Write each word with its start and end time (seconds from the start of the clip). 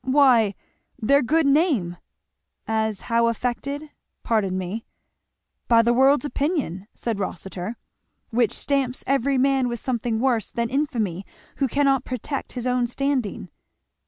"Why, 0.03 0.55
their 0.99 1.21
good 1.21 1.45
name!" 1.45 1.95
"As 2.67 3.01
how 3.01 3.27
affected? 3.27 3.91
pardon 4.23 4.57
me." 4.57 4.83
"By 5.67 5.83
the 5.83 5.93
world's 5.93 6.25
opinion," 6.25 6.87
said 6.95 7.19
Rossitur, 7.19 7.77
"which 8.31 8.51
stamps 8.51 9.03
every 9.05 9.37
man 9.37 9.67
with 9.67 9.79
something 9.79 10.19
worse 10.19 10.49
than 10.49 10.71
infamy 10.71 11.23
who 11.57 11.67
cannot 11.67 12.03
protect 12.03 12.53
his 12.53 12.65
own 12.65 12.87
standing." 12.87 13.49